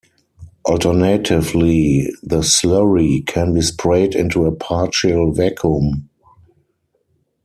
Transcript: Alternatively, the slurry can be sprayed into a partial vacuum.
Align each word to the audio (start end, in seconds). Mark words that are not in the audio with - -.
Alternatively, 0.67 2.09
the 2.23 2.37
slurry 2.39 3.23
can 3.27 3.53
be 3.53 3.61
sprayed 3.61 4.15
into 4.15 4.45
a 4.47 4.51
partial 4.51 5.31
vacuum. 5.31 6.09